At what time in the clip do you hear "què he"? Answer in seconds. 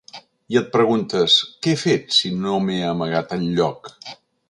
1.67-1.81